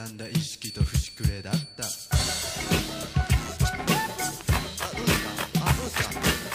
[0.00, 1.84] 歪んだ意識と節くれだった。
[1.84, 1.86] あ
[4.96, 5.36] どうですか。
[5.60, 6.10] あどうですか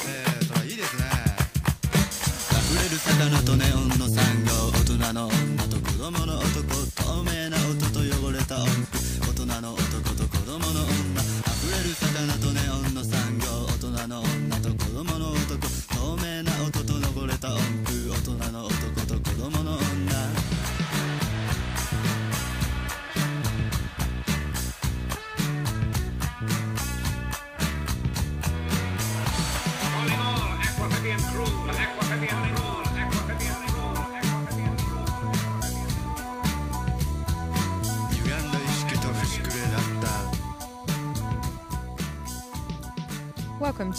[0.07, 1.03] えー、そらいいですね。
[2.49, 6.49] 溢れる魚とネオンの産業大人の女と子供の男
[6.95, 8.65] 透明な音と汚れた音。
[8.65, 9.14] 符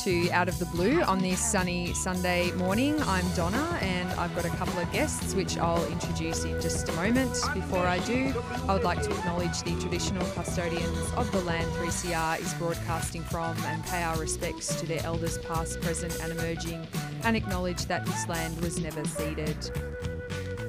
[0.05, 3.01] to Out of the Blue on this sunny Sunday morning.
[3.03, 6.93] I'm Donna and I've got a couple of guests which I'll introduce in just a
[6.93, 7.33] moment.
[7.55, 8.35] Before I do,
[8.69, 13.57] I would like to acknowledge the traditional custodians of the land 3CR is broadcasting from
[13.65, 16.87] and pay our respects to their elders past, present and emerging
[17.25, 19.71] and acknowledge that this land was never ceded.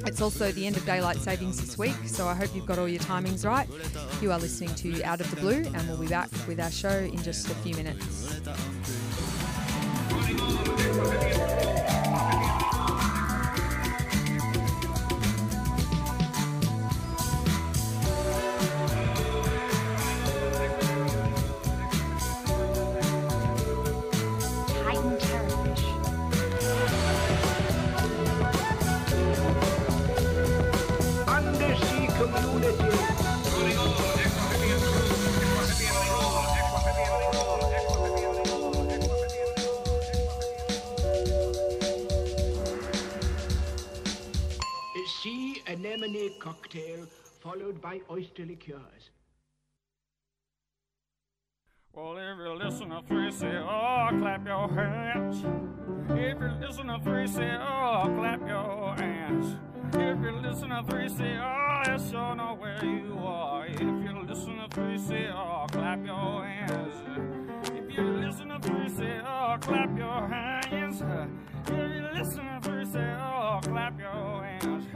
[0.06, 2.88] It's also the end of daylight savings this week, so I hope you've got all
[2.88, 3.68] your timings right.
[4.22, 6.98] You are listening to Out of the Blue, and we'll be back with our show
[6.98, 8.40] in just a few minutes.
[10.98, 11.37] Gracias.
[45.68, 47.06] Anemone cocktail
[47.42, 49.12] followed by oyster liqueurs.
[51.94, 55.44] Well, if you listen to 3CR, clap your hands.
[56.10, 59.58] If you listen to 3CR, clap your hands.
[59.94, 63.66] If you listen to 3CR, let sure know where you are.
[63.68, 66.96] If you listen to 3CR, clap your hands.
[67.70, 71.02] If you listen to 3CR, clap your hands.
[71.70, 74.88] If you listen to 3CR, clap your hands.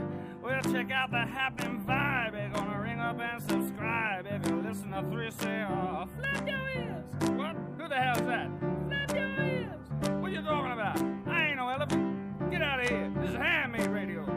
[0.42, 2.32] Well, check out the happening vibe.
[2.32, 4.26] They're gonna ring up and subscribe.
[4.26, 7.04] If you listen to 3CR, flap your ears.
[7.36, 7.56] What?
[7.78, 8.50] Who the hell's that?
[8.88, 9.80] Flap your ears.
[10.20, 11.00] What are you talking about?
[11.26, 12.50] I ain't no elephant.
[12.50, 13.12] Get out of here.
[13.20, 14.31] This is handmade radio.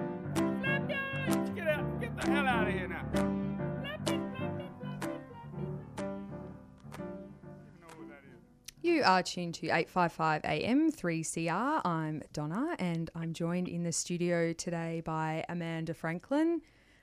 [9.06, 11.82] Are tuned to 855 AM 3CR.
[11.86, 16.62] I'm Donna and I'm joined in the studio today by Amanda Franklin.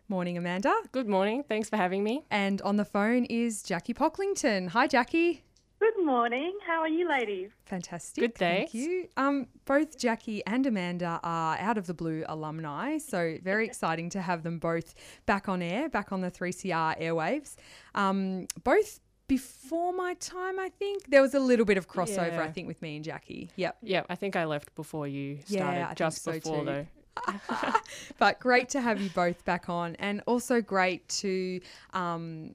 [0.08, 0.74] Morning, Amanda.
[0.90, 1.44] Good morning.
[1.48, 2.24] Thanks for having me.
[2.30, 4.68] And on the phone is Jackie Pocklington.
[4.70, 5.44] Hi, Jackie.
[5.82, 6.56] Good morning.
[6.64, 7.50] How are you, ladies?
[7.66, 8.22] Fantastic.
[8.22, 8.56] Good, day.
[8.58, 9.08] Thank you.
[9.16, 14.22] Um, both Jackie and Amanda are out of the blue alumni, so very exciting to
[14.22, 14.94] have them both
[15.26, 17.56] back on air, back on the 3CR airwaves.
[17.96, 21.08] Um, both before my time, I think.
[21.08, 23.50] There was a little bit of crossover, I think, with me and Jackie.
[23.56, 23.76] Yep.
[23.82, 25.86] Yeah, I think I left before you Yeah, started.
[25.86, 26.64] Think just so before too.
[26.64, 26.86] though.
[28.18, 31.60] but great to have you both back on, and also great to
[31.92, 32.54] um,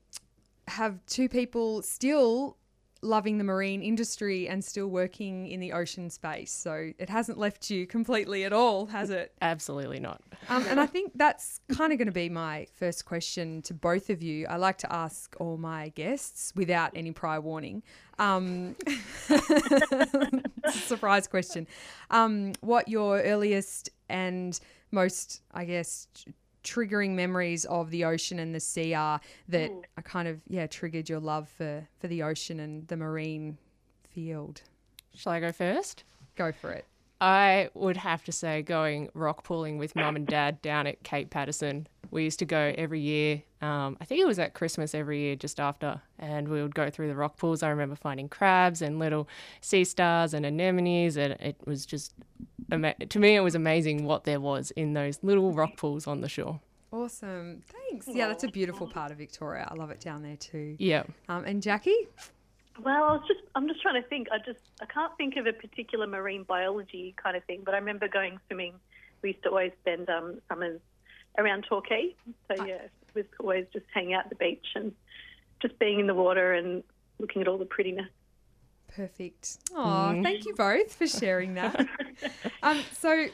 [0.67, 2.57] have two people still
[3.02, 6.52] loving the marine industry and still working in the ocean space.
[6.52, 9.34] So it hasn't left you completely at all, has it?
[9.41, 10.22] Absolutely not.
[10.50, 14.09] Um, and I think that's kind of going to be my first question to both
[14.09, 14.47] of you.
[14.47, 17.84] I like to ask all my guests without any prior warning.
[18.20, 18.76] Um,
[20.72, 21.67] surprise question.
[22.09, 24.59] Um, what your earliest and
[24.91, 26.08] most, I guess,
[26.67, 31.08] triggering memories of the ocean and the sea are that are kind of yeah triggered
[31.08, 33.58] your love for for the ocean and the marine
[34.09, 34.61] field.
[35.16, 36.03] Shall I go first?
[36.35, 36.85] Go for it.
[37.19, 41.31] I would have to say going rock pooling with mum and dad down at Cape
[41.31, 41.87] Paterson.
[42.11, 43.41] We used to go every year.
[43.61, 46.91] Um, I think it was at Christmas every year, just after, and we would go
[46.91, 47.63] through the rock pools.
[47.63, 49.28] I remember finding crabs and little
[49.61, 52.13] sea stars and anemones, and it was just
[52.72, 56.22] ama- to me it was amazing what there was in those little rock pools on
[56.22, 56.59] the shore.
[56.91, 57.64] Awesome.
[57.67, 58.08] Thanks.
[58.08, 59.67] Yeah, that's a beautiful part of Victoria.
[59.69, 60.75] I love it down there too.
[60.79, 61.03] Yeah.
[61.28, 62.08] Um, and Jackie?
[62.84, 64.28] Well, I was just I'm just trying to think.
[64.31, 67.78] I just I can't think of a particular marine biology kind of thing, but I
[67.78, 68.73] remember going swimming.
[69.22, 70.79] We used to always spend um, summers
[71.37, 72.16] around Torquay,
[72.47, 74.93] so yeah, it was always just hanging out at the beach and
[75.61, 76.84] just being in the water and
[77.20, 78.09] looking at all the prettiness.
[78.95, 79.57] Perfect.
[79.75, 81.87] Oh, thank you both for sharing that.
[82.63, 83.28] um, so,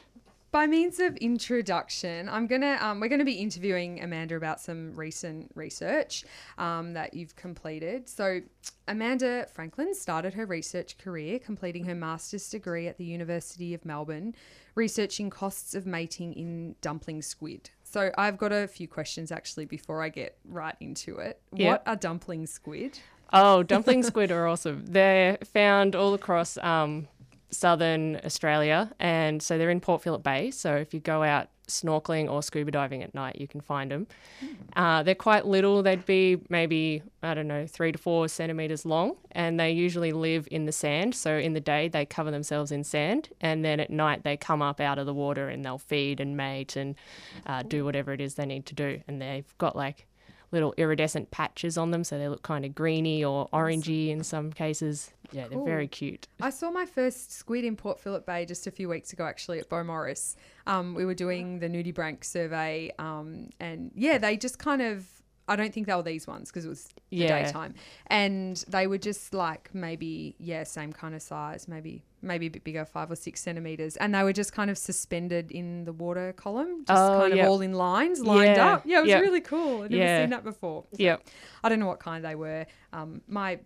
[0.52, 5.52] by means of introduction, I'm gonna um, we're gonna be interviewing Amanda about some recent
[5.56, 6.26] research
[6.58, 8.10] um, that you've completed.
[8.10, 8.42] So,
[8.88, 14.36] Amanda Franklin started her research career completing her master's degree at the University of Melbourne,
[14.76, 17.70] researching costs of mating in dumpling squid.
[17.84, 21.42] So, I've got a few questions actually before I get right into it.
[21.54, 21.72] Yep.
[21.72, 23.00] What are dumpling squid?
[23.34, 24.86] Oh, dumpling squid are awesome.
[24.86, 27.08] They're found all across um,
[27.50, 30.52] southern Australia, and so they're in Port Phillip Bay.
[30.52, 34.06] So if you go out snorkeling or scuba diving at night, you can find them.
[34.76, 35.82] Uh, they're quite little.
[35.82, 40.48] They'd be maybe I don't know three to four centimeters long, and they usually live
[40.52, 41.16] in the sand.
[41.16, 44.62] So in the day they cover themselves in sand, and then at night they come
[44.62, 46.94] up out of the water and they'll feed and mate and
[47.48, 49.02] uh, do whatever it is they need to do.
[49.08, 50.06] And they've got like
[50.54, 54.54] little iridescent patches on them, so they look kind of greeny or orangey in some
[54.54, 55.12] cases.
[55.32, 56.28] Yeah, they're very cute.
[56.40, 59.60] I saw my first squid in Port Phillip Bay just a few weeks ago, actually,
[59.60, 60.36] at Beaumaris.
[60.68, 65.06] Um, we were doing the nudibranch survey, um, and yeah, they just kind of.
[65.48, 67.44] I don't think they were these ones because it was the Yeah.
[67.44, 67.74] daytime,
[68.08, 72.64] and they were just like maybe yeah, same kind of size, maybe maybe a bit
[72.64, 76.32] bigger, five or six centimeters, and they were just kind of suspended in the water
[76.32, 78.84] column, just Oh, kind of all in lines, lined Yeah, up.
[78.86, 79.22] Yeah, it was yep.
[79.22, 79.82] really cool.
[79.82, 80.22] I'd never Yeah.
[80.22, 80.86] seen that before.
[80.92, 81.28] So Yep.
[81.66, 82.66] I don't know what kind they were.
[82.94, 83.60] Um, my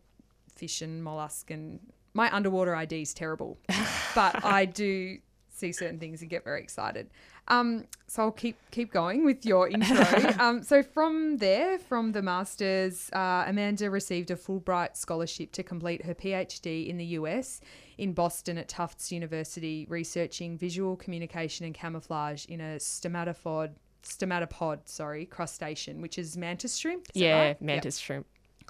[0.55, 1.79] fish and mollusk and
[2.15, 3.59] my underwater ID is terrible,
[4.15, 5.19] but I do
[5.49, 7.11] see certain things and get very excited.
[7.49, 10.05] Um, so I'll keep keep going with your intro.
[10.39, 16.05] um, so from there, from the masters, uh, Amanda received a Fulbright scholarship to complete
[16.05, 17.61] her PhD in the US
[17.97, 23.71] in Boston at Tufts University, researching visual communication and camouflage in a stomatopod
[24.03, 27.07] stomatopod, sorry, crustacean, which is mantis shrimp.
[27.13, 27.61] is Yeah, right?
[27.61, 28.25] mantis shrimp.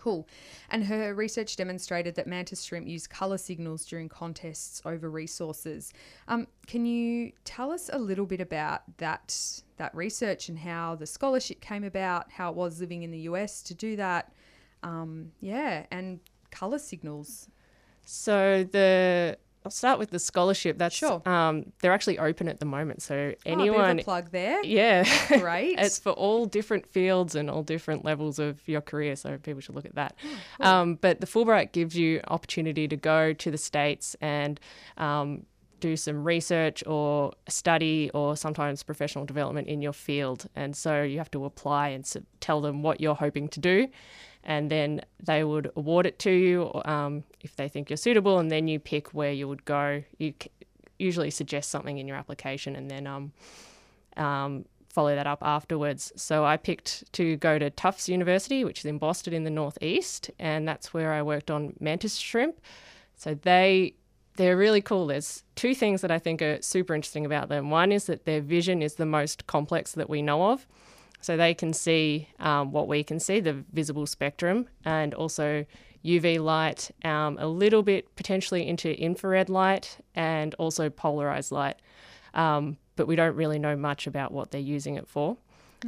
[0.07, 0.25] Cool.
[0.69, 5.91] And her research demonstrated that mantis shrimp use colour signals during contests over resources.
[6.29, 11.05] Um, can you tell us a little bit about that that research and how the
[11.05, 14.31] scholarship came about, how it was living in the US to do that?
[14.81, 16.21] Um, yeah, and
[16.51, 17.49] colour signals.
[18.05, 20.77] So the I'll start with the scholarship.
[20.77, 21.21] That's Sure.
[21.27, 23.01] um, they're actually open at the moment.
[23.01, 24.63] So Oh, anyone, a plug there.
[24.63, 25.03] yeah,
[25.39, 25.77] Great.
[25.79, 29.17] it's for all different fields and all different levels of your career.
[29.17, 30.15] So people should look at that.
[30.61, 34.57] Oh, Um, but the Fulbright gives you opportunity to go to the states and
[34.97, 35.45] um,
[35.81, 40.47] do some research or study or sometimes professional development in your field.
[40.55, 42.09] And so you have to apply and
[42.39, 43.87] tell them what you're hoping to do.
[44.43, 48.39] And then they would award it to you um, if they think you're suitable.
[48.39, 50.03] And then you pick where you would go.
[50.17, 50.33] You
[50.99, 53.31] usually suggest something in your application and then um,
[54.15, 56.11] um, follow that up afterwards.
[56.15, 60.31] So I picked to go to Tufts University, which is in Boston in the northeast,
[60.39, 62.59] and that's where I worked on mantis shrimp.
[63.15, 63.93] So they
[64.37, 65.07] they're really cool.
[65.07, 67.69] There's two things that I think are super interesting about them.
[67.69, 70.67] One is that their vision is the most complex that we know of.
[71.21, 75.65] So they can see um, what we can see, the visible spectrum, and also
[76.05, 81.77] UV light, um, a little bit potentially into infrared light, and also polarized light.
[82.33, 85.37] Um, but we don't really know much about what they're using it for.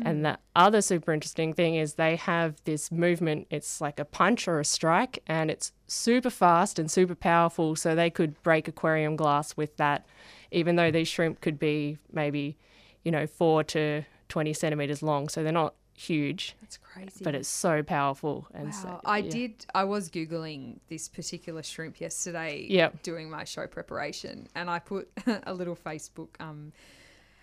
[0.03, 3.47] And the other super interesting thing is they have this movement.
[3.49, 7.75] It's like a punch or a strike, and it's super fast and super powerful.
[7.75, 10.05] So they could break aquarium glass with that,
[10.51, 12.57] even though these shrimp could be maybe,
[13.03, 15.27] you know, four to 20 centimeters long.
[15.29, 17.23] So they're not huge, That's crazy.
[17.23, 18.47] but it's so powerful.
[18.53, 18.71] And Wow.
[18.71, 19.29] so, I yeah.
[19.31, 19.65] did.
[19.75, 22.65] I was googling this particular shrimp yesterday.
[22.69, 23.03] Yep.
[23.03, 25.09] Doing my show preparation, and I put
[25.43, 26.71] a little Facebook um,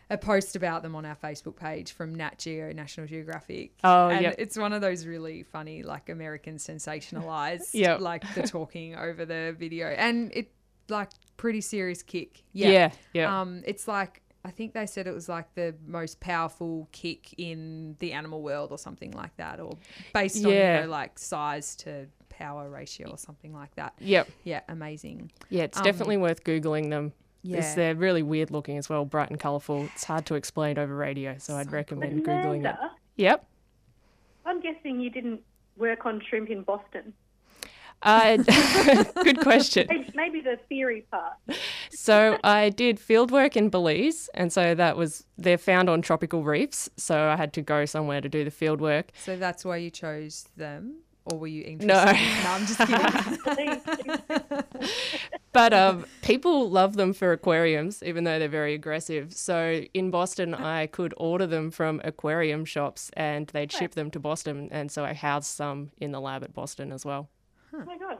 [0.08, 3.72] a post about them on our Facebook page from Nat Geo, National Geographic.
[3.84, 4.36] Oh, and yep.
[4.38, 8.00] it's one of those really funny, like American sensationalized, Yep.
[8.00, 10.50] like the talking over the video, and it
[10.88, 12.42] like pretty serious kick.
[12.52, 12.68] Yeah.
[12.70, 13.40] Yeah, yeah.
[13.40, 17.96] Um, it's like I think they said it was like the most powerful kick in
[17.98, 19.76] the animal world or something like that, or
[20.14, 23.94] based on you know like size to power ratio or something like that.
[23.98, 24.28] Yep.
[24.44, 25.32] Yeah, amazing.
[25.50, 27.12] Yeah, it's Um, definitely worth Googling them.
[27.42, 27.56] Yeah.
[27.56, 29.84] Because they're really weird looking as well, bright and colourful.
[29.94, 32.76] It's hard to explain over radio, so I'd recommend Googling it.
[33.16, 33.44] Yep.
[34.44, 35.40] I'm guessing you didn't
[35.76, 37.12] work on shrimp in Boston.
[38.02, 38.36] I,
[39.24, 39.86] good question.
[39.88, 41.34] Maybe- Maybe the theory part.
[41.90, 46.42] So I did field work in Belize, and so that was they're found on tropical
[46.42, 46.90] reefs.
[46.96, 49.10] So I had to go somewhere to do the field work.
[49.24, 51.86] So that's why you chose them, or were you interested?
[51.86, 52.04] No.
[52.04, 52.78] no I'm just
[53.46, 53.80] kidding.
[55.52, 59.32] But um, people love them for aquariums, even though they're very aggressive.
[59.32, 64.20] So in Boston, I could order them from aquarium shops, and they'd ship them to
[64.20, 64.68] Boston.
[64.70, 67.30] And so I housed some in the lab at Boston as well.
[67.82, 68.18] Oh my god.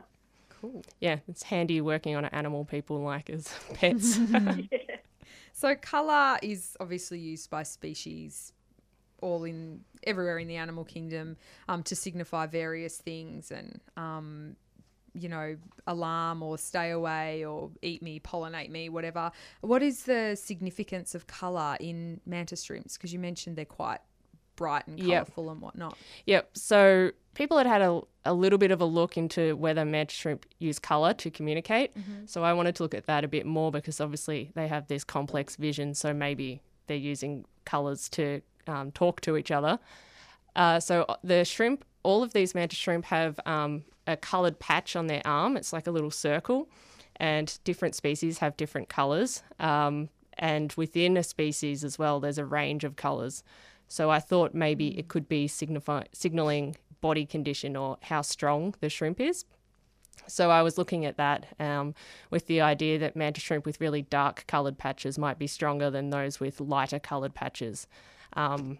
[0.49, 0.83] cool.
[0.99, 4.17] Yeah, it's handy working on an animal people like as pets.
[4.17, 4.55] yeah.
[5.53, 8.53] So color is obviously used by species
[9.23, 11.35] all in everywhere in the animal kingdom
[11.67, 14.55] um, to signify various things and um,
[15.15, 20.35] you know alarm or stay away or eat me pollinate me whatever what is the
[20.35, 23.99] significance of color in mantis shrimps because you mentioned they're quite
[24.57, 25.07] bright and Yep.
[25.27, 26.49] colorful and whatnot Yep.
[26.57, 30.45] So people had had a, a little bit of a look into whether mantis shrimp
[30.59, 31.91] use color to communicate.
[32.25, 35.03] So I wanted to look at that a bit more because obviously they have this
[35.05, 35.93] complex vision.
[35.93, 39.79] So maybe they're using colors to um, talk to each other.
[40.55, 45.07] Uh, so the shrimp, all of these mantis shrimp have um, a colored patch on
[45.07, 45.55] their arm.
[45.55, 46.67] It's like a little circle,
[47.17, 49.43] and different species have different colors.
[49.59, 50.09] Um,
[50.39, 53.43] and within a species as well, there's a range of colors.
[53.87, 58.89] So I thought maybe it could be signify, signaling body condition or how strong the
[58.89, 59.45] shrimp is.
[60.27, 61.93] So I was looking at that um,
[62.29, 66.09] with the idea that mantis shrimp with really dark coloured patches might be stronger than
[66.09, 67.87] those with lighter coloured patches.
[68.33, 68.79] Um,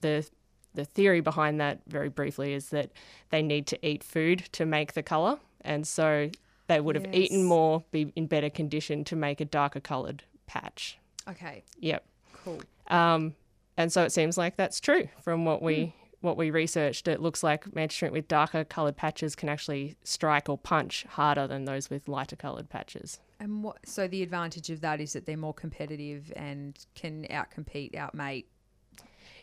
[0.00, 0.28] the
[0.72, 2.90] the theory behind that, very briefly, is that
[3.30, 6.30] they need to eat food to make the colour, and so
[6.68, 10.98] they would have eaten more, be in better condition to make a darker coloured patch.
[11.28, 12.04] okay Yep.
[12.44, 13.34] cool Um,
[13.80, 17.08] and so it seems like that's true from what we what we researched.
[17.08, 21.46] It looks like mantis shrimp with darker coloured patches can actually strike or punch harder
[21.46, 23.20] than those with lighter coloured patches.
[23.40, 27.94] and what so the advantage of that is that they're more competitive and can outcompete
[27.94, 28.44] outmate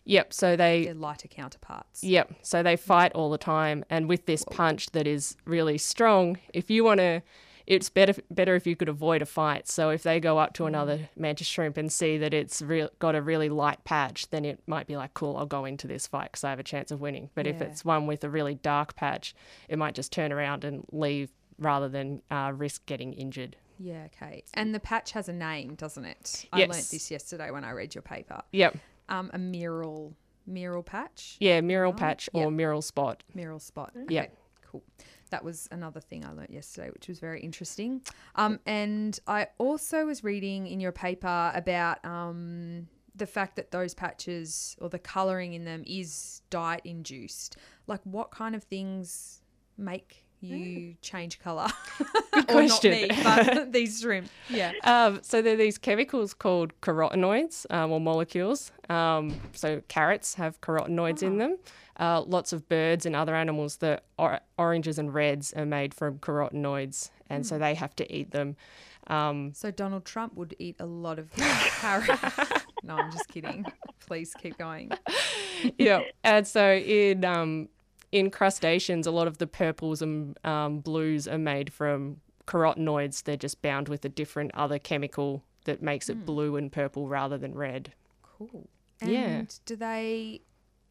[0.06, 0.32] Yep.
[0.32, 2.36] So they their lighter counterparts Yep.
[2.42, 6.70] So they fight all the time, and with this punch that is really strong, if
[6.70, 7.22] you want to,
[7.68, 9.68] it's better better if you could avoid a fight.
[9.68, 13.14] So if they go up to another mantis shrimp and see that it's real got
[13.14, 16.32] a really light patch, then it might be like, cool, I'll go into this fight
[16.32, 17.30] because I have a chance of winning.
[17.36, 19.36] But if it's one with a really dark patch,
[19.68, 23.58] it might just turn around and leave rather than uh, risk getting injured.
[23.80, 24.44] Yeah, okay.
[24.54, 26.46] And the patch has a name, doesn't it?
[26.54, 26.90] I learnt Yes.
[26.90, 28.42] this yesterday when I read your paper.
[28.52, 28.78] Yep.
[29.10, 30.14] Um, a meral,
[30.50, 32.52] meral patch, Yeah, meral patch or Yep.
[32.54, 33.24] meral spot.
[33.36, 33.92] meral spot.
[34.04, 34.30] Okay,
[34.66, 34.84] cool.
[35.30, 38.02] That was another thing I learnt yesterday, which was very interesting.
[38.36, 43.94] Um, and I also was reading in your paper about um, the fact that those
[43.94, 47.58] patches or the colouring in them is diet induced.
[47.88, 49.42] Like, what kind of things
[49.78, 51.68] make you change colour?
[52.32, 52.94] Good question.
[53.12, 54.28] Or not me, but these shrimp.
[54.50, 54.72] Yeah.
[54.84, 58.72] Um, so there are these chemicals called carotenoids um, or molecules.
[58.90, 61.58] Um, so carrots have carotenoids in them.
[62.00, 66.20] Uh, lots of birds and other animals, the or- oranges and reds are made from
[66.20, 68.56] carotenoids, and so they have to eat them.
[69.08, 72.66] Um, So Donald Trump would eat a lot of carrots.
[72.84, 73.66] no, I'm just kidding.
[74.00, 74.92] Please keep going.
[75.80, 77.70] yeah, and so in um,
[78.20, 83.24] in crustaceans, a lot of the purples and um, blues are made from carotenoids.
[83.24, 87.38] They're just bound with a different other chemical that makes it blue and purple rather
[87.38, 87.94] than red.
[88.22, 88.68] Cool.
[89.02, 89.44] And Yeah.
[89.66, 90.42] do they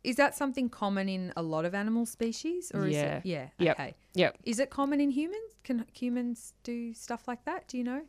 [0.04, 3.16] is that something common in a lot of animal species or is Yeah.
[3.16, 3.80] it yeah, Yep.
[3.80, 3.94] okay.
[4.14, 4.38] Yep.
[4.44, 5.56] Is it common in humans?
[5.64, 7.66] Can humans do stuff like that?
[7.66, 8.02] Do you know?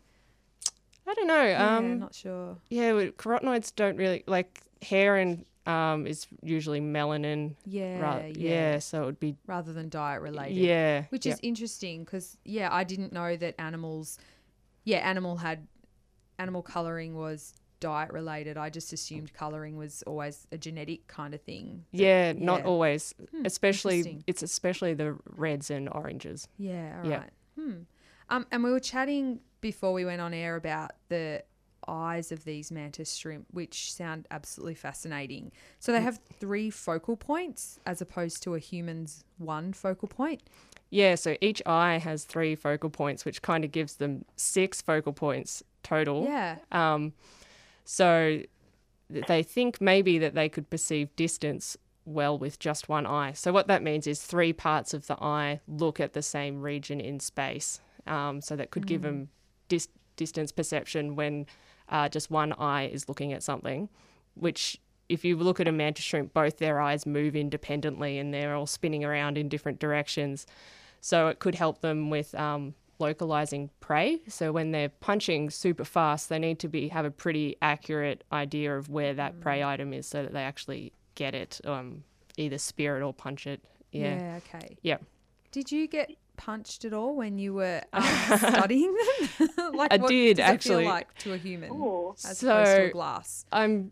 [1.07, 1.43] I don't know.
[1.43, 2.57] yeah, Um, not sure.
[2.69, 7.55] Yeah, carotenoids don't really like hair and um is usually melanin.
[7.65, 8.79] Yeah, yeah, yeah.
[8.79, 10.55] so it would be Rather than diet related.
[10.57, 11.33] yeah, Which yeah.
[11.33, 14.17] is interesting because yeah, I didn't know that animals
[14.85, 15.67] yeah, animal had
[16.39, 18.57] animal coloring was diet related.
[18.57, 21.83] I just assumed coloring was always a genetic kind of thing.
[21.91, 22.61] yeah, not yeah.
[22.63, 23.13] Hmm, always.
[23.45, 26.47] especially it's especially the reds and oranges.
[26.57, 27.29] Yeah, all right.
[27.57, 27.63] Yeah.
[27.63, 27.73] Hmm.
[28.29, 31.43] Um, and we were chatting before we went on air about the
[31.87, 35.51] eyes of these mantis shrimp, which sound absolutely fascinating.
[35.79, 35.95] So Mm.
[35.97, 40.41] they have three focal points as opposed to a human's one focal point.
[40.89, 45.11] Yeah, so each eye has three focal points, which kind of gives them six focal
[45.13, 46.23] points total.
[46.25, 46.59] Yeah.
[46.71, 47.13] Um,
[47.83, 48.41] so
[49.09, 53.33] they think maybe that they could perceive distance well with just one eye.
[53.33, 56.99] So what that means is three parts of the eye look at the same region
[57.01, 57.81] in space.
[58.05, 59.27] Um, so that could give them
[59.67, 61.45] dis- distance perception when
[61.89, 63.89] uh, just one eye is looking at something,
[64.35, 64.79] which
[65.09, 68.67] if you look at a mantis shrimp, both their eyes move independently and they're all
[68.67, 70.45] spinning around in different directions.
[70.99, 74.19] So it could help them with um, localizing prey.
[74.27, 78.75] So when they're punching super fast, they need to be have a pretty accurate idea
[78.75, 82.03] of where that prey item is, so that they actually get it, um,
[82.35, 83.61] either spear it or punch it.
[83.91, 84.17] Yeah.
[84.17, 84.39] Yeah.
[84.55, 84.77] Okay.
[84.81, 84.97] Yeah.
[85.51, 88.03] Did you get punched at all when you were um,
[88.37, 88.95] studying
[89.39, 89.49] them?
[89.73, 90.83] like, I what did, does it actually.
[90.85, 92.13] feel like to a human Ooh.
[92.23, 93.45] as opposed to So- a glass.
[93.51, 93.91] I'm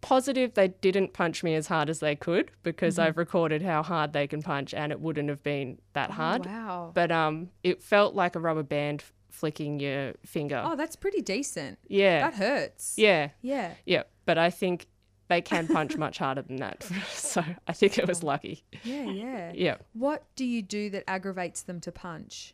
[0.00, 3.06] positive they didn't punch me as hard as they could because Mm-hmm.
[3.08, 6.46] I've recorded how hard they can punch and it wouldn't have been that hard.
[6.46, 6.90] Oh, wow.
[6.92, 10.60] But um, it felt like a rubber band flicking your finger.
[10.64, 11.78] oh, that's pretty decent.
[11.88, 12.22] yeah.
[12.30, 12.94] That hurts.
[12.98, 13.30] yeah.
[13.42, 13.74] Yeah.
[13.86, 14.02] Yeah.
[14.26, 14.88] But I think
[15.32, 16.82] they can punch much harder than that.
[17.08, 18.62] so I think it was lucky.
[18.84, 19.04] Yeah.
[19.04, 19.52] Yeah.
[19.54, 19.76] Yeah.
[19.94, 22.52] What do you do that aggravates them to punch?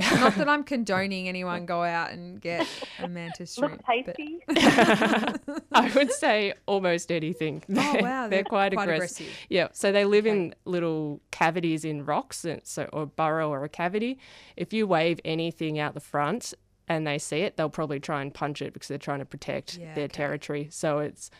[0.00, 2.66] Not that I'm condoning anyone go out and get
[3.02, 3.82] a mantis shrimp.
[3.86, 4.38] Look but- tasty.
[5.72, 7.62] I would say almost anything.
[7.68, 8.94] Oh They're- wow, they're, quite, aggressive.
[8.94, 9.26] aggressive.
[9.50, 13.68] Yeah, so they live in little cavities in rocks, and so or burrow or a
[13.68, 14.18] cavity.
[14.56, 16.54] If you wave anything out the front
[16.88, 19.76] and they see it, they'll probably try and punch it because they're trying to protect
[19.76, 20.14] Yeah, their okay.
[20.14, 20.68] territory.
[20.70, 21.30] So it's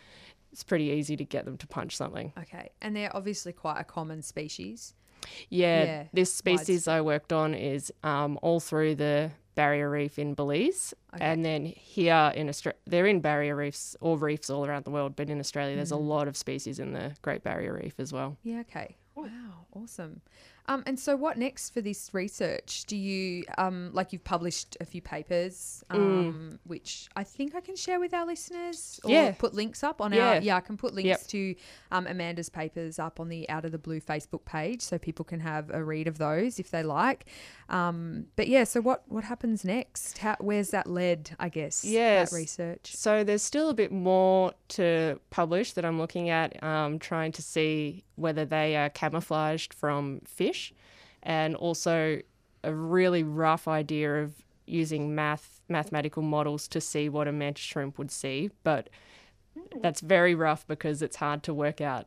[0.53, 2.33] it's pretty easy to get them to punch something.
[2.39, 4.95] Okay, and they're obviously quite a common species.
[5.51, 10.33] Yeah, Yeah, this species I worked on is um, all through the barrier reef in
[10.35, 14.91] Belize, and then here in Australia, they're in barrier reefs or reefs all around the
[14.91, 15.17] world.
[15.17, 16.07] But in Australia, there's a Mm.
[16.09, 18.39] lot of species in the Great Barrier Reef as well.
[18.43, 18.61] Yeah.
[18.61, 18.97] Okay.
[19.15, 19.67] Wow.
[19.75, 20.23] Awesome.
[20.71, 22.85] Um, and so, what next for this research?
[22.87, 27.75] Do you um, like you've published a few papers, um, which I think I can
[27.75, 29.33] share with our listeners, or Yeah.
[29.37, 30.29] put links up on Yeah.
[30.29, 31.27] our yeah, I can put links Yep.
[31.27, 31.55] to
[31.91, 35.41] um, Amanda's papers up on the Out of the Blue Facebook page, so people can
[35.41, 37.25] have a read of those if they like.
[37.69, 40.19] Um, but yeah, so what what happens next?
[40.19, 41.33] How, where's that led?
[41.41, 41.85] I guess.
[41.85, 42.31] Yes.
[42.31, 42.93] that research.
[42.95, 47.43] So there's still a bit more to publish that I'm looking at, um, trying to
[47.43, 50.60] see whether they are camouflaged from fish,
[51.23, 52.21] and also
[52.63, 54.35] a really rough idea of
[54.67, 58.89] using math mathematical models to see what a mantis shrimp would see, but
[59.81, 62.07] that's very rough because it's hard to work out.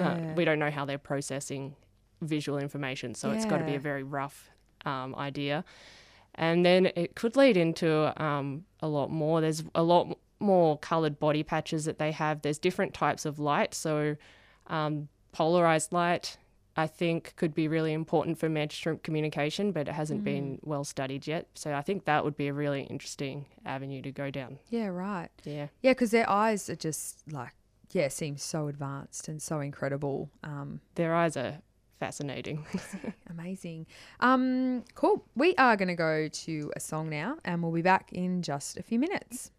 [0.00, 1.74] Uh, we don't know how they're processing
[2.20, 4.50] visual information, so it's got to be a very rough
[4.84, 5.64] um, idea.
[6.34, 9.40] And then it could lead into um, a lot more.
[9.40, 12.42] There's a lot more coloured body patches that they have.
[12.42, 13.74] There's different types of light.
[13.74, 14.16] So,
[14.68, 16.38] um, polarized light,
[16.76, 21.26] I think, could be really important for shrimp communication, but it hasn't been well studied
[21.26, 21.46] yet.
[21.54, 24.58] So, I think that would be a really interesting avenue to go down.
[24.70, 24.86] Yeah.
[24.86, 25.28] Right.
[25.44, 25.68] Yeah.
[25.82, 27.52] Yeah, because their eyes are just like
[27.92, 30.30] yeah, seem so advanced and so incredible.
[30.42, 31.58] Um, Their eyes are
[32.00, 32.64] fascinating.
[33.30, 33.86] Amazing.
[34.20, 35.24] Um, cool.
[35.36, 38.78] We are going to go to a song now and we'll be back in just
[38.78, 39.50] a few minutes.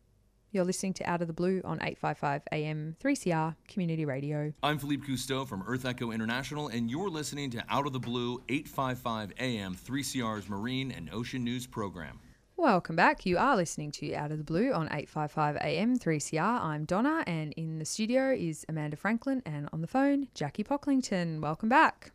[0.54, 4.54] You're listening to Out of the Blue on 855 AM 3CR Community Radio.
[4.62, 9.32] I'm Philippe Cousteau from EarthEcho International, and you're listening to Out of the Blue 855
[9.40, 12.20] AM 3CR's Marine and Ocean News program.
[12.56, 13.26] Welcome back.
[13.26, 16.62] You are listening to Out of the Blue on 855 AM 3CR.
[16.62, 21.42] I'm Donna and in the studio is Amanda Franklin and on the phone, Jackie Pocklington.
[21.42, 22.12] Welcome back.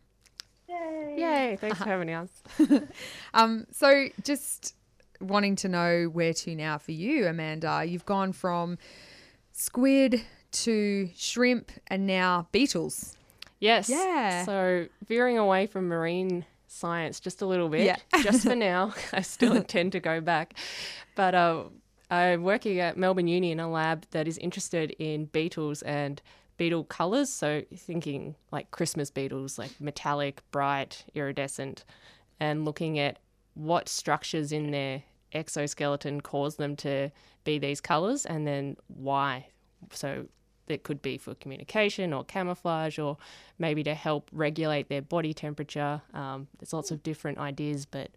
[0.69, 1.15] Yay!
[1.17, 1.57] Yay!
[1.59, 2.29] Thanks for having us.
[3.33, 4.75] Um, so just
[5.19, 7.83] wanting to know where to now for you, Amanda.
[7.85, 8.77] You've gone from
[9.51, 13.15] squid to shrimp and now beetles.
[13.59, 13.89] Yes.
[13.89, 14.45] Yeah.
[14.45, 17.97] So veering away from marine science just a little bit, Yeah.
[18.23, 18.93] just for now.
[19.13, 20.53] I still intend to go back,
[21.15, 21.63] but uh,
[22.09, 26.21] I'm working at Melbourne Uni in a lab that is interested in beetles and
[26.57, 27.29] beetle colours.
[27.29, 31.83] So thinking like Christmas beetles, like metallic, bright, iridescent,
[32.39, 33.19] and looking at
[33.55, 35.03] what structures in their
[35.33, 37.09] exoskeleton cause them to
[37.43, 39.47] be these colours, and then why.
[39.91, 40.27] So
[40.67, 43.17] it could be for communication or camouflage or
[43.57, 46.01] maybe to help regulate their body temperature.
[46.13, 48.11] Um, there's lots of different ideas, but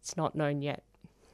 [0.00, 0.82] it's not known yet.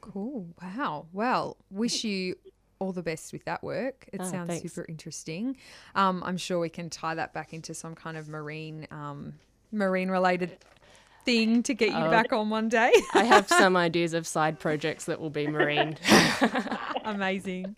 [0.01, 0.47] Cool.
[0.61, 1.07] Wow.
[1.13, 2.35] Well, wish you
[2.79, 4.07] all the best with that work.
[4.13, 4.61] It Oh, sounds thanks.
[4.63, 5.57] super interesting.
[5.95, 9.33] Um, I'm sure we can tie that back into some kind of marine, um,
[9.71, 10.57] marine related
[11.25, 12.09] thing to get you Oh.
[12.11, 12.91] back on one day.
[13.13, 15.97] I have some ideas of side projects that will be marine.
[17.05, 17.75] Amazing.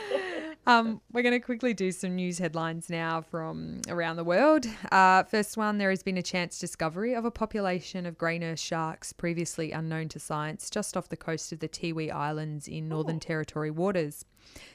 [0.66, 4.66] um, we're going to quickly do some news headlines now from around the world.
[4.92, 8.60] Uh, first one there has been a chance discovery of a population of grey nurse
[8.60, 13.20] sharks previously unknown to science just off the coast of the Tiwi Islands in Northern
[13.20, 14.24] Territory waters.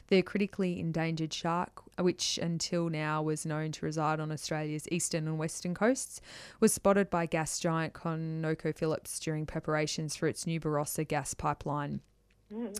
[0.07, 5.37] The critically endangered shark, which until now was known to reside on Australia's eastern and
[5.37, 6.21] western coasts,
[6.59, 12.01] was spotted by gas giant ConocoPhillips during preparations for its new Barossa gas pipeline.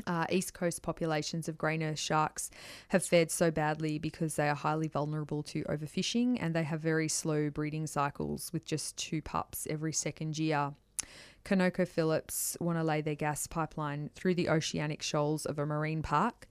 [0.06, 2.52] Uh, East Coast populations of grey nurse sharks
[2.90, 7.08] have fared so badly because they are highly vulnerable to overfishing and they have very
[7.10, 10.74] slow breeding cycles with just two pups every second year.
[11.46, 16.48] ConocoPhillips want to lay their gas pipeline through the oceanic shoals of a marine park.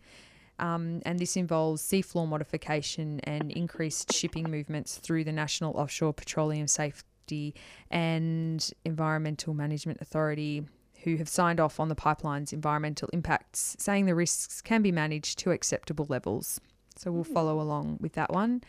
[0.59, 6.69] Um, and this involves seafloor modification and increased shipping movements through the National Offshore Petroleum
[6.69, 7.55] Safety
[7.91, 10.67] and Environmental Management Authority,
[11.03, 15.39] who have signed off on the pipeline's environmental impacts, saying the risks can be managed
[15.41, 16.61] to acceptable levels.
[16.97, 18.63] So we'll follow along with that one.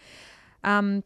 [0.63, 1.03] Um,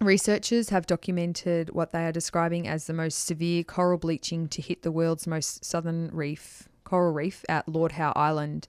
[0.00, 4.82] Researchers have documented what they are describing as the most severe coral bleaching to hit
[4.82, 8.68] the world's most southern reef, coral reef at Lord Howe Island.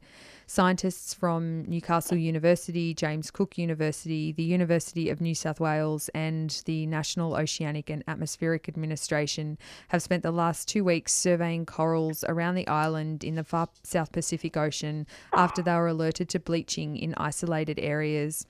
[0.49, 6.85] Scientists from Newcastle University, James Cook University, the University of New South Wales, and the
[6.85, 9.57] National Oceanic and Atmospheric Administration
[9.89, 14.11] have spent the last two weeks surveying corals around the island in the far South
[14.11, 18.45] Pacific Ocean after they were alerted to bleaching in isolated areas.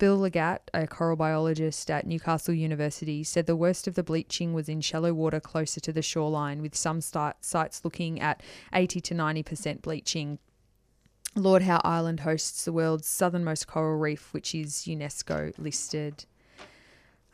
[0.00, 4.66] Bill Leggat, a coral biologist at Newcastle University, said the worst of the bleaching was
[4.66, 9.82] in shallow water closer to the shoreline, with some sites looking at 80 to 90%
[9.82, 10.38] bleaching.
[11.36, 16.24] Lord Howe Island hosts the world's southernmost coral reef, which is UNESCO listed.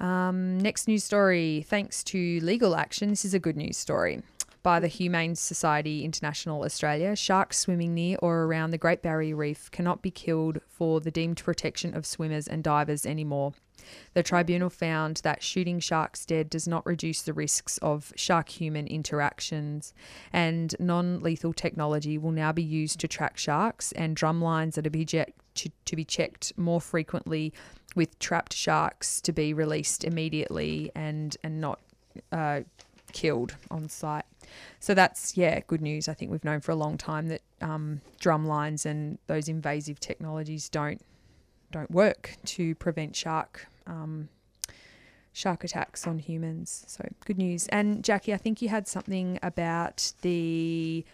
[0.01, 1.65] Um, next news story.
[1.69, 4.25] Thanks to legal action, this is a good news story.
[4.67, 9.71] By the Humane Society International Australia, sharks swimming near or around the Great Barrier Reef
[9.71, 13.53] cannot be killed for the deemed protection of swimmers and divers anymore.
[14.15, 18.89] The tribunal found that shooting sharks dead does not reduce the risks of shark human
[18.89, 19.95] interactions,
[20.33, 24.85] and non lethal technology will now be used to track sharks, and drum lines that
[24.85, 27.53] are be, je- to, to be checked more frequently
[27.95, 31.79] with trapped sharks to be released immediately and, and not
[32.33, 32.63] uh,
[33.13, 34.25] killed on site.
[34.81, 36.09] So that's yeah, good news.
[36.09, 40.01] I think we've known for a long time that um, drum lines and those invasive
[40.01, 41.01] technologies don't
[41.73, 44.29] don't work to prevent shark um,
[45.33, 46.85] shark attacks on humans.
[46.87, 47.67] So good news.
[47.69, 51.05] And Jackie, I think you had something about the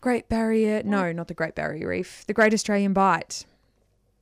[0.00, 0.82] Great Barrier.
[0.84, 2.24] No, not the Great Barrier Reef.
[2.26, 3.44] The Great Australian Bight.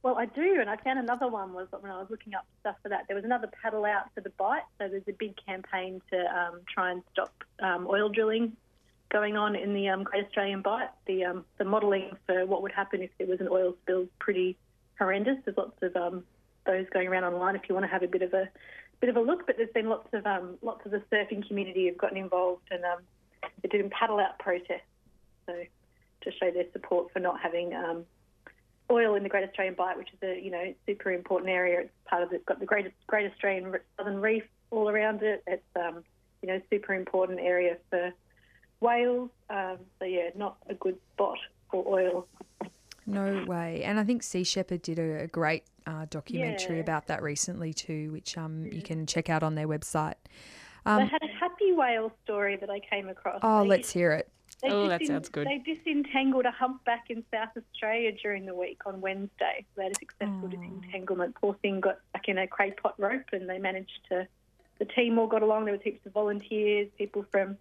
[0.02, 2.74] Well, I do, and I found another one was when I was looking up stuff
[2.82, 3.04] for that.
[3.06, 4.62] There was another paddle out for the bight.
[4.78, 8.56] So there's a big campaign to um, try and stop um, oil drilling
[9.10, 10.88] going on in the um, Great Australian Bight.
[11.06, 14.08] The um, the modelling for what would happen if there was an oil spill is
[14.18, 14.56] pretty
[14.98, 15.36] horrendous.
[15.44, 16.24] There's lots of um,
[16.66, 18.48] those going around online if you want to have a bit of a
[19.00, 19.46] bit of a look.
[19.46, 22.82] But there's been lots of um, lots of the surfing community have gotten involved and
[22.82, 24.80] they're doing paddle out protests.
[25.46, 25.54] So
[26.22, 27.72] to show their support for not having
[28.92, 31.80] oil in the Great Australian Bight, which is a you know super important area.
[31.80, 35.42] It's part of the, it's got the Great Great Australian Southern Reef all around it.
[35.46, 36.04] It's um,
[36.42, 38.12] you know super important area for
[38.80, 39.30] whales.
[39.50, 41.38] Um, so yeah, not a good spot
[41.70, 42.26] for oil.
[43.06, 43.82] No way.
[43.82, 46.82] And I think Sea Shepherd did a, great uh, documentary Yeah.
[46.82, 50.14] about that recently too, which um, you can check out on their website.
[50.86, 53.40] Um, they had a happy whale story that I came across.
[53.42, 54.28] oh, let's hear it.
[54.62, 55.46] They Oh, that disin- sounds good.
[55.46, 59.64] They disentangled a humpback in South Australia during the week on Wednesday.
[59.76, 61.34] They had a successful disentanglement.
[61.34, 64.26] Poor thing got stuck in a cray pot rope, and they managed to.
[64.78, 65.64] The team all got along.
[65.64, 67.56] There was heaps of volunteers, people from,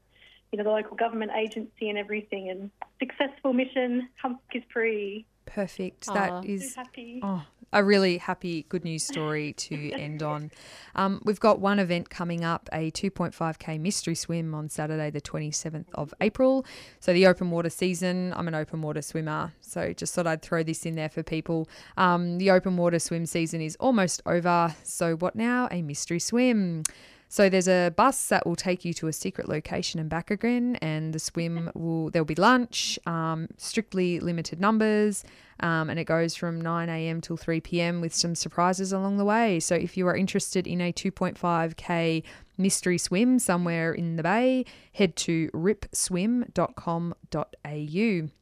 [0.52, 2.50] you know, the local government agency and everything.
[2.50, 4.08] And successful mission.
[4.22, 5.26] Humpback is free.
[5.46, 6.08] Perfect.
[6.10, 6.14] Aw.
[6.42, 7.20] That So happy.
[7.24, 10.52] oh, a really happy, good news story to end on.
[10.96, 15.86] Um, we've got one event coming up a 2.5k mystery swim on Saturday, the 27th
[15.94, 16.66] of April.
[17.00, 19.54] So, the open water season, I'm an open water swimmer.
[19.62, 21.70] So, just thought I'd throw this in there for people.
[21.98, 24.76] Um, the open water swim season is almost over.
[24.84, 25.68] So, what now?
[25.72, 26.84] A mystery swim.
[27.32, 30.76] So there's a bus that will take you to a secret location and back again,
[30.82, 35.24] and the swim will there'll be lunch, um, strictly limited numbers,
[35.62, 37.22] um, and it goes from 9 a.m.
[37.22, 38.02] till 3 p.m.
[38.02, 39.62] with some surprises along the way.
[39.62, 42.24] So if you are interested in a 2.5k
[42.58, 48.41] mystery swim somewhere in the bay, head to ripswim.com.au.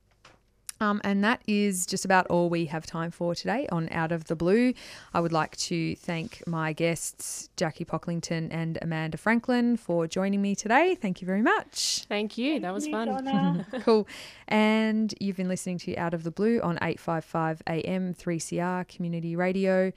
[0.82, 4.26] Um, and that is just about all we have time for today on Out of
[4.26, 4.74] the Blue.
[5.14, 10.56] I would like to thank my guests, Jackie Pocklington and Amanda Franklin, for joining me
[10.56, 10.96] today.
[10.96, 12.06] Thank you very much.
[12.08, 12.60] Thank you.
[12.62, 13.66] That was You, fun.
[13.82, 14.08] Cool.
[14.48, 19.92] And you've been listening to Out of the Blue on 855 AM 3CR Community Radio.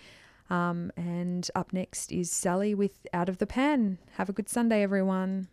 [0.50, 3.98] Um, and up next is Sally with Out of the Pan.
[4.16, 5.48] Have a good Sunday, everyone.